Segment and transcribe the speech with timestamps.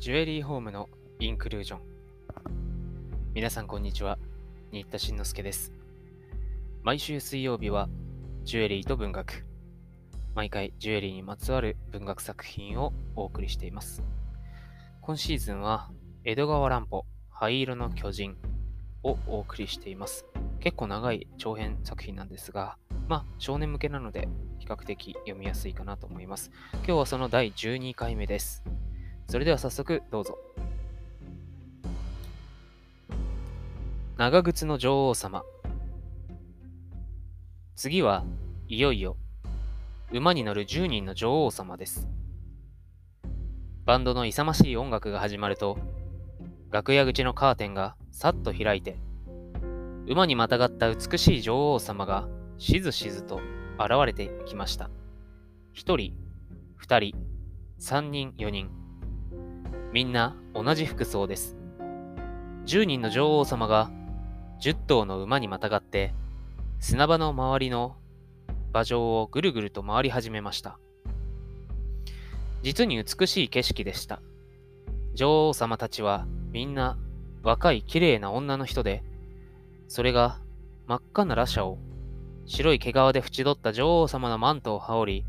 [0.00, 0.88] ジュエリーホームの
[1.18, 1.80] インクルージョン。
[3.34, 4.16] 皆さんこんにちは。
[4.70, 5.72] 新田慎之介です。
[6.84, 7.88] 毎週水曜日は
[8.44, 9.44] ジュエリーと文学。
[10.36, 14.04] 毎回ジュエリーにまつわる文学作品をお送りしています。
[15.00, 15.90] 今シーズンは
[16.22, 18.36] 江戸川乱歩灰色の巨人
[19.02, 20.26] をお送りしています。
[20.60, 22.76] 結構長い長編作品なんですが、
[23.08, 24.28] まあ少年向けなので
[24.60, 26.52] 比較的読みやすいかなと思います。
[26.72, 28.62] 今日はその第12回目です。
[29.28, 30.38] それでは早速どうぞ。
[34.16, 35.44] 長靴の女王様。
[37.76, 38.24] 次は
[38.68, 39.16] いよいよ
[40.12, 42.08] 馬に乗る10人の女王様です。
[43.84, 45.78] バンドの勇ましい音楽が始まると、
[46.70, 48.96] 楽屋口のカーテンがさっと開いて、
[50.06, 52.26] 馬にまたがった美しい女王様が
[52.56, 53.42] しずしずと
[53.78, 54.88] 現れてきました。
[55.74, 56.14] 一人、
[56.76, 57.14] 二人、
[57.78, 58.87] 三人、四人。
[59.98, 61.56] みんな同じ服装です。
[62.66, 63.90] 10人の女王様が
[64.62, 66.14] 10頭の馬にまたがって
[66.78, 67.96] 砂場の周りの
[68.70, 70.78] 馬上をぐるぐると回り始めました。
[72.62, 74.22] 実に美しい景色でした。
[75.14, 76.96] 女王様たちはみんな
[77.42, 79.02] 若い綺麗な女の人で、
[79.88, 80.38] それが
[80.86, 81.76] 真っ赤な羅車を
[82.46, 85.26] 白い毛皮で縁取った女王様のマントを羽織り、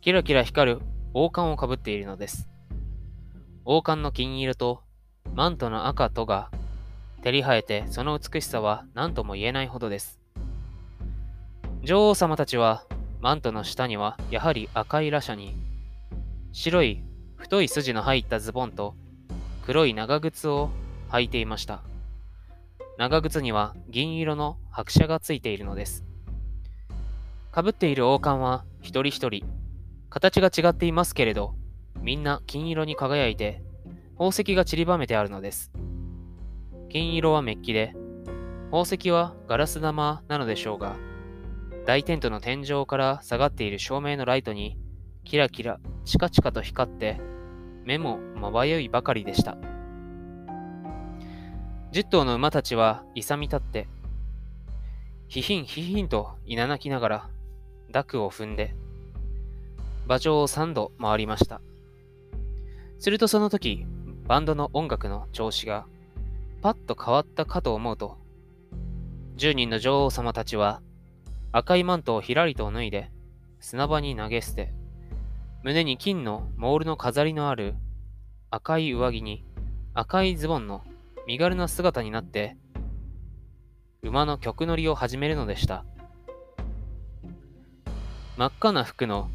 [0.00, 0.80] キラキラ光る
[1.12, 2.48] 王冠をかぶっているのです。
[3.68, 4.84] 王冠の金色と
[5.34, 6.52] マントの赤とが
[7.24, 10.20] 照り生えてその美しさは何とも言えないほどです。
[11.82, 12.84] 女王様たちは
[13.20, 15.56] マントの下にはやはり赤い羅車に
[16.52, 17.02] 白い
[17.34, 18.94] 太い筋の入ったズボンと
[19.64, 20.70] 黒い長靴を
[21.10, 21.82] 履いていました。
[22.98, 26.04] 長靴には銀色の拍車がついているのです。
[27.50, 29.44] かぶっている王冠は一人一人
[30.08, 31.56] 形が違っていますけれど
[32.06, 33.60] みんな金色に輝いて、
[34.12, 35.72] 宝石が散りばめてあるのです。
[36.88, 37.96] 金色はメッキで、
[38.70, 40.94] 宝石はガラス玉なのでしょうが、
[41.84, 44.78] 大テントの天井から下がっている照明のライトに、
[45.24, 47.20] キラキラ、チカチカと光って、
[47.82, 49.58] 目もまばゆいばかりでした。
[51.90, 53.88] 十頭の馬たちは勇み立って、
[55.26, 57.28] ひひんひひんといななきながら、
[57.90, 58.76] 濁を踏んで、
[60.06, 61.60] 馬上を三度回りました。
[62.98, 63.86] するとその時、
[64.26, 65.86] バンドの音楽の調子が
[66.62, 68.18] パッと変わったかと思うと、
[69.36, 70.80] 10人の女王様たちは
[71.52, 73.10] 赤いマントをひらりと脱いで
[73.60, 74.72] 砂場に投げ捨て、
[75.62, 77.74] 胸に金のモールの飾りのある
[78.50, 79.44] 赤い上着に
[79.94, 80.82] 赤いズボンの
[81.26, 82.56] 身軽な姿になって
[84.02, 85.84] 馬の曲乗りを始めるのでした。
[88.36, 89.30] 真っ赤な服の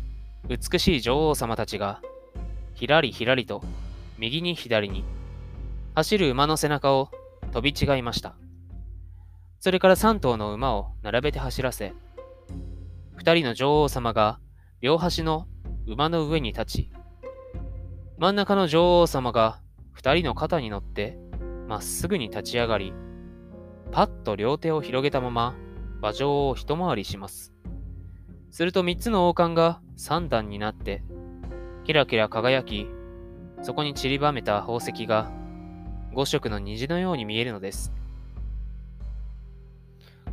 [0.48, 2.02] 美しい女王様たちが
[2.82, 3.62] ひらりひらりと、
[4.18, 5.06] 右に左に、
[5.94, 7.12] 走る馬の背中を
[7.52, 8.34] 飛び違いました。
[9.60, 11.94] それから3頭の馬を並べて走らせ、
[13.20, 14.40] 2人の女王様が
[14.82, 15.46] 両端の
[15.86, 16.92] 馬の上に立ち、
[18.18, 19.62] 真ん中の女王様が
[19.96, 21.20] 2人の肩に乗って
[21.68, 22.94] まっすぐに立ち上がり、
[23.92, 25.54] パッと両手を広げたまま
[26.00, 27.54] 馬上を一回りします。
[28.50, 31.04] すると3つの王冠が3段になって
[31.84, 32.88] キラキラ輝き、
[33.64, 35.32] そこに散りばめた宝石が
[36.14, 37.92] 五色の虹のように見えるのです。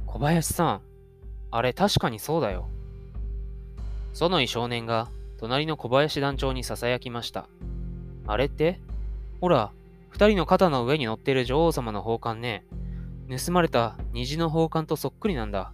[0.06, 0.80] 小林さん、
[1.50, 2.68] あれ確かにそうだよ。
[4.12, 5.08] 園井少年が
[5.38, 7.48] 隣の小林団長に囁きました。
[8.26, 8.80] あれって？
[9.40, 9.72] ほら、
[10.10, 12.64] 二人の肩の上に乗ってる女王様の宝冠ね。
[13.30, 15.72] 盗まれた虹の宝冠とそっくりなんだ。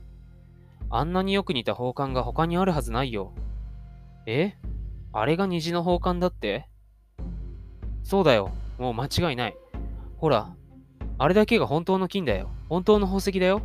[0.91, 3.33] あんなによく似た宝冠が他にあるはずないよ。
[4.27, 4.55] え？
[5.17, 6.69] あれが虹の宝冠だって？
[8.03, 8.51] そうだよ。
[8.79, 9.57] もう間違いない。
[10.17, 10.57] ほら、
[11.19, 12.51] あれだけが本当の金だよ。
[12.69, 13.63] 本当の宝石だよ。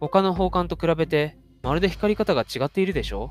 [0.00, 3.30] 他の宝冠と比べて、まるで光り方が違っているでしょ？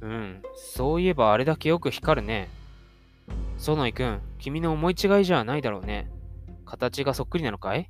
[0.00, 2.48] うん、そういえばあれだけよく光るね。
[3.56, 6.10] 園井くん、君の思い違いじゃないだろうね。
[6.66, 7.88] 形がそっくりなのかい？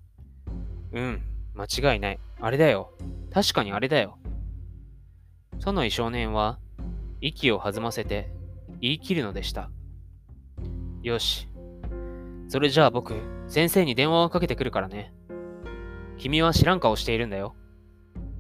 [0.93, 1.23] うん、
[1.55, 2.19] 間違いない。
[2.39, 2.93] あれだよ。
[3.33, 4.19] 確かにあれだよ。
[5.59, 6.59] 園井少年は
[7.27, 8.31] 息を弾ませて
[8.83, 9.71] 言い切るのでした。
[11.03, 11.49] よし。
[12.49, 13.15] それじゃあ僕、
[13.49, 15.15] 先生に電話をかけてくるからね。
[16.19, 17.57] 君は知らん顔しているんだよ。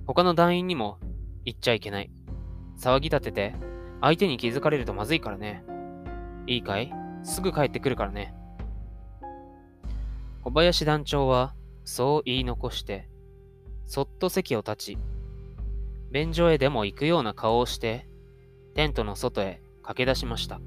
[0.06, 0.98] 他の団員にも
[1.46, 2.10] 言っちゃいけない。
[2.78, 3.54] 騒ぎ立てて、
[4.02, 5.64] 相手に気づかれるとまずいからね。
[6.46, 6.92] いいかい？
[7.22, 8.34] すぐ帰ってくるからね。
[10.42, 11.54] 小林団長は、
[11.84, 13.08] そう言い残して、
[13.86, 14.98] そっと席を立ち、
[16.12, 18.06] 便所へでも行くような顔をして、
[18.74, 20.60] テントの外へ駆け出しました。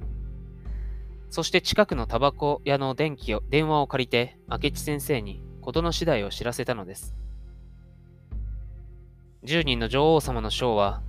[1.29, 7.15] そして近くのタバコ屋の電気を電話を借りて明智先生に事の次第を知らせたのです。
[9.43, 11.01] 10人の女王様のショーは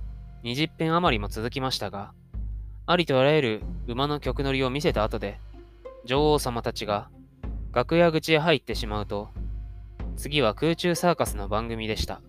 [0.43, 2.13] 20編余りも続きましたが、
[2.85, 5.39] ありとあらゆる馬の曲乗りを見せた後で、
[6.05, 7.09] 女王様たちが
[7.71, 9.29] 楽屋口へ入ってしまうと、
[10.17, 12.21] 次は空中サーカスの番組でした。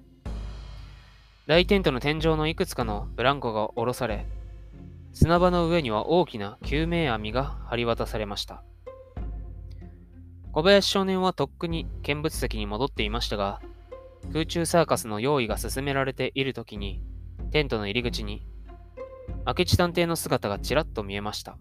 [1.47, 4.27] 大テントの天井のいくつかのブランコが下ろされ、
[5.13, 8.63] 砂場の上には大きな救命網が張り渡されました。
[10.53, 13.61] 小林少年はとっくに見物席に戻っていましたが、
[14.33, 17.01] 空中サーカスの用意が進められている時に、
[17.51, 18.47] テントの入り口に、
[19.47, 21.57] 明智探偵の姿がちらっと見えました。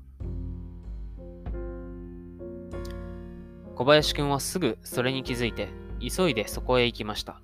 [3.75, 5.69] 小林くんはすぐそれに気づいて、
[5.99, 7.41] 急いでそこへ行きました。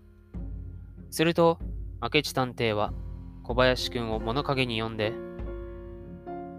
[1.09, 1.59] すると、
[2.01, 2.93] 明智探偵は
[3.43, 5.13] 小林くんを物陰に呼んで、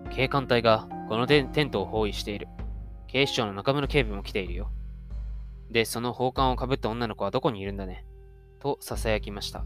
[0.06, 2.48] 警官隊がこのテントを包囲している。
[3.06, 4.70] 警視庁の中村警部も来ているよ。
[5.70, 8.04] で、その宝冠をかぶった女の子はどこにいるんだね
[8.60, 9.64] と囁きました。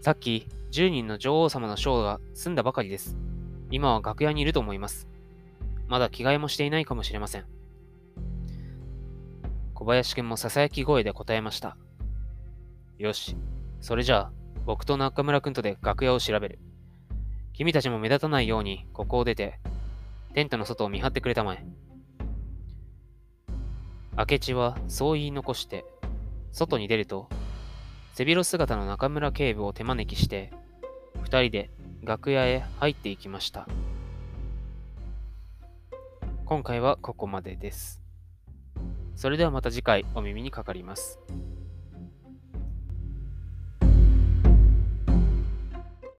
[0.00, 3.16] さっき、10人の女王様のショーが済んだばかりです。
[3.70, 5.08] 今は楽屋にいると思います。
[5.86, 7.44] まだ着替えもしていないかもしれません。
[9.74, 11.76] 小林くんも囁き声で答えました。
[12.98, 13.36] よし、
[13.80, 14.32] それじゃあ、
[14.66, 16.58] 僕と中村くんとで楽屋を調べる。
[17.58, 19.58] 君たちも目立たないようにここを出て、
[20.32, 21.66] テントの外を見張ってくれたまえ。
[24.16, 25.84] 明智はそう言い残して、
[26.52, 27.28] 外に出ると、
[28.14, 30.52] 背広姿の中村警部を手招きして、
[31.20, 31.70] 二人で
[32.04, 33.66] 楽屋へ入っていきました。
[36.44, 38.00] 今回はここまでです。
[39.16, 41.18] それではまた次回お耳にかかります。